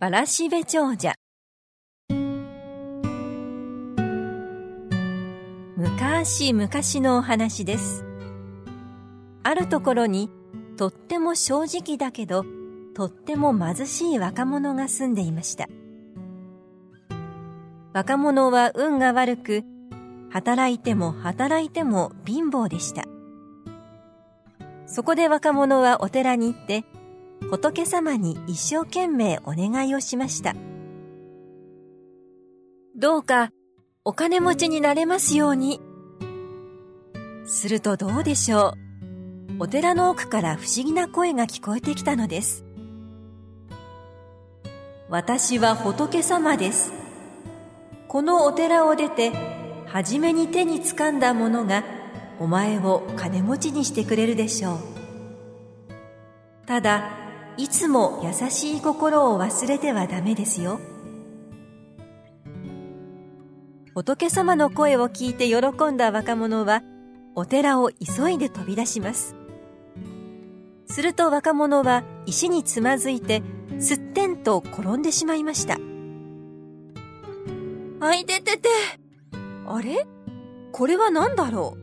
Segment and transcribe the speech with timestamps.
[0.00, 1.12] わらしべ長者。
[5.76, 6.70] 昔々
[7.06, 8.06] のお話です。
[9.42, 10.30] あるところに
[10.78, 12.46] とっても正直だけど
[12.94, 15.68] とっても貧しい若者が住んでいました。
[17.92, 19.64] 若者は運が悪く
[20.30, 23.04] 働いても働いても貧乏でした。
[24.86, 26.86] そこで若者はお寺に行って
[27.48, 30.54] 仏様に一生懸命お願いをしました。
[32.96, 33.50] どうか
[34.04, 35.80] お金持ちになれますように。
[37.46, 38.74] するとどうでしょ
[39.58, 39.62] う。
[39.62, 42.64] お寺の奥から不思議な声が聞こえてきたのです。
[45.08, 46.92] 私は仏様です。
[48.06, 49.32] このお寺を出て
[49.86, 51.84] 初めに手につかんだものが
[52.38, 54.78] お前を金持ちにしてくれるでしょう。
[56.66, 57.10] ただ
[57.56, 60.80] いつも優しい心を忘れてはダメですよ。
[63.94, 66.82] 仏様の声を聞いて喜んだ若者は
[67.34, 69.36] お寺を急いで飛び出します。
[70.86, 73.42] すると若者は石につまずいて
[73.78, 75.78] すってんと転んでしまいました。
[78.00, 78.68] あいててて。
[79.66, 80.06] あれ？
[80.72, 81.76] これは何だろ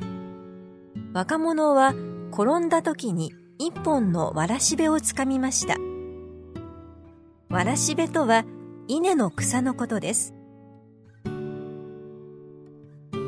[0.00, 0.04] う？
[1.14, 1.94] 若者は
[2.32, 3.32] 転んだ時に
[3.64, 5.76] 一本のわらしべをつかみました。
[7.48, 8.44] わらしべとは
[8.88, 10.34] 稲の草のことです。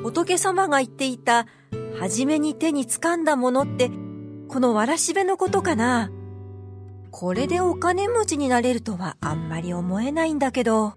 [0.03, 1.47] 仏様が言っていた、
[2.01, 3.93] はじめに手につかんだものって、
[4.49, 6.11] このわらしべのことかな？
[7.13, 10.95] これでお金持ちになれるとはあんまり思えないんだけど。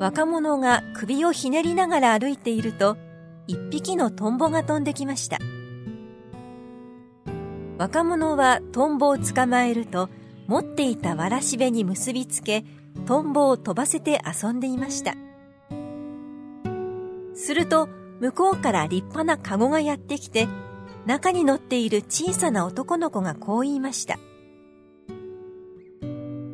[0.00, 2.96] 若者が首をひねりながら歩いていると、
[3.46, 5.38] 一匹のトンボが飛んできました。
[7.78, 10.08] 若者はトンボを捕まえると
[10.46, 12.64] 持っていたわらしべに結びつけ
[13.06, 15.14] トンボを飛ばせて遊んでいました。
[17.34, 17.88] すると
[18.20, 20.46] 向こうから立派なカゴがやってきて
[21.04, 24.18] 中に乗っている小さな男の子がこう言いました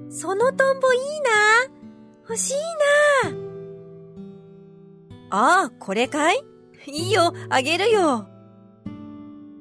[0.09, 1.31] そのトンボいいな
[2.23, 2.55] 欲しい
[3.31, 3.37] な
[5.31, 6.43] ああこれかい？
[6.87, 8.27] いいよあげるよ。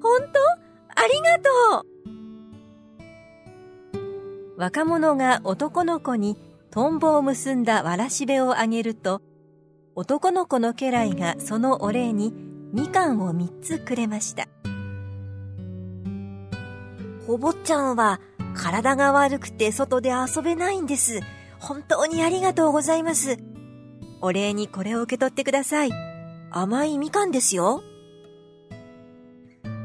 [0.02, 0.49] 本当？
[1.02, 1.50] ありがと
[3.96, 4.00] う。
[4.58, 6.38] 若者が男の子に
[6.72, 9.22] トンボを結んだわらしべをあげると
[9.96, 12.34] 男の子の家来がそのお礼に
[12.74, 14.50] みかんを三つくれました。
[17.26, 18.20] ほぼちゃんは
[18.54, 21.22] 体が悪くて外で遊べないんです。
[21.60, 23.38] 本当にありがとうございます。
[24.20, 25.92] お礼にこれを受け取ってください。
[26.52, 27.84] 甘いみかんですよ。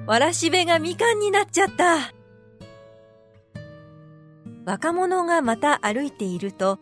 [0.06, 2.12] わらしべがみかんになっちゃった。
[4.66, 6.78] 若者がまた歩いていると、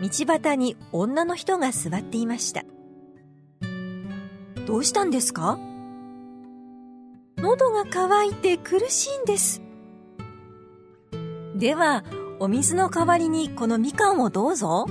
[0.00, 2.62] 道端に女の人が座っていました。
[4.64, 5.58] どうしたんですか？
[7.38, 9.60] 喉が渇いて苦しいんです。
[11.56, 12.04] では、
[12.38, 14.86] お水の代わりにこのみかんをどうぞ。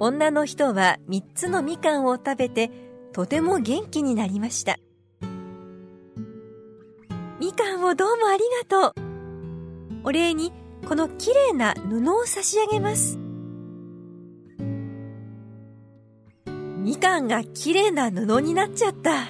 [0.00, 2.70] 女の人は三つのみかんを食べて
[3.12, 4.78] とても元気になりました。
[7.86, 9.02] をどうもありがとう。
[10.04, 10.52] お礼に
[10.88, 13.18] このきれいな布を差し上げます。
[16.78, 19.28] みかんがきれいな布になっちゃった。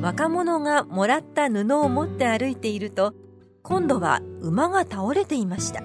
[0.00, 3.14] 若者がもらった布を持って歩いていると、
[3.62, 5.82] 今度は馬が倒れていました。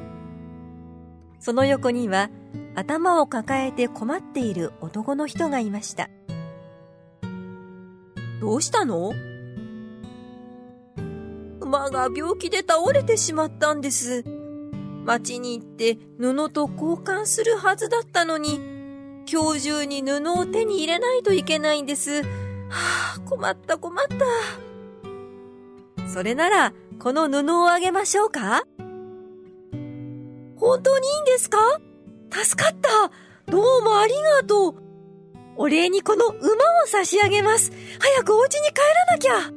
[1.40, 2.30] その横には
[2.76, 6.10] 頭を抱えて困っている男の人がいました。
[8.42, 9.14] どうしたの？
[11.68, 14.24] 馬が病気で倒れてしまったんです。
[15.06, 18.60] 町に行って布と交換するはずだったのに、
[19.32, 22.24] 今日中に布を手に入れないといけないんです。
[22.24, 22.30] は
[23.18, 24.16] あ、困った困った。
[26.10, 28.64] それなら、この布をあげましょうか？
[30.60, 31.58] 本当にいいんですか？
[32.32, 32.90] 助かった
[33.52, 34.76] どうもありがとう
[35.56, 36.40] お礼にこの馬を
[36.88, 38.76] 差し上げます早くお家に帰
[39.08, 39.57] らなきゃ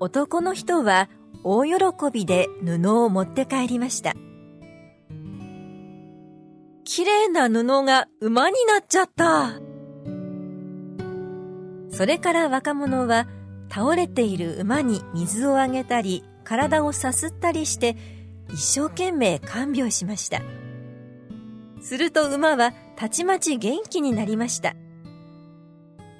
[0.00, 1.08] 男の人は
[1.42, 1.74] 大喜
[2.12, 4.14] びで布を持って帰りました。
[6.84, 9.54] 綺麗な布が馬になっちゃった。
[11.90, 13.26] それから若者は
[13.70, 17.96] 倒れている馬に水をあげたり体をさすったりして
[18.52, 20.42] 一生懸命看病しました。
[21.80, 24.74] すると馬はたちまち元気になりました。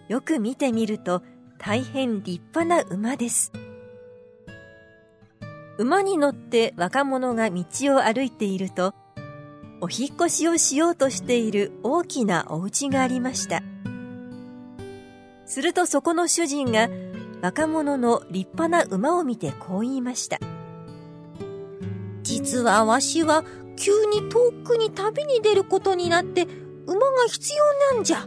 [0.09, 1.23] よく見てみると
[1.59, 3.53] 大変立派な馬です。
[5.79, 7.65] 馬に乗って若者が道
[7.95, 8.95] を歩いていると、
[9.81, 13.63] お引越しをしようとしている大きなお家がありました。
[15.45, 16.89] するとそこの主人が
[17.43, 20.39] 若者の立派な馬を見てこう言いました。
[22.23, 23.45] 実はわしは
[23.77, 26.49] 急に遠くに旅に出ることになって
[26.87, 28.27] 馬が必要なんじゃ。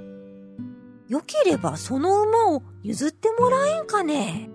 [1.07, 4.49] よければその馬を譲ってもらえんかね。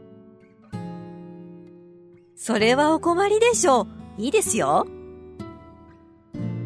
[2.37, 3.87] それはお困りでしょう。
[4.19, 4.87] いいですよ。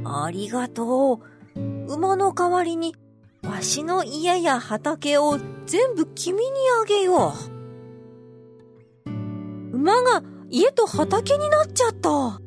[0.05, 1.21] ありがと
[1.57, 1.93] う。
[1.93, 2.95] 馬の代わりに、
[3.43, 6.51] わしの家や畑を全部君に
[6.83, 7.35] あげよ
[9.07, 9.11] う。
[9.77, 12.41] 馬が家と畑になっちゃった。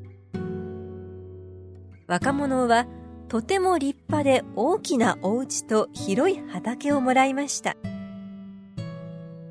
[2.07, 2.87] 若者は
[3.29, 7.77] とても立派で大きなお家と広い畑をもらいました。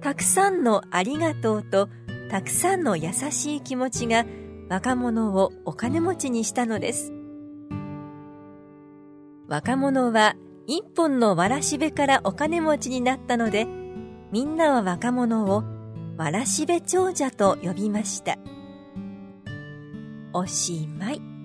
[0.03, 1.89] たくさんのありがとうと
[2.31, 4.25] たくさんの優しい気持ちが
[4.69, 7.13] 若者をお金持ちにしたのです。
[9.49, 10.37] 若者は
[10.69, 13.67] 一本のわらしべからお金持ちになったので、
[14.31, 15.65] みんなは若者を
[16.17, 18.39] わらしべ長者と呼びました。
[20.33, 21.40] おしまい。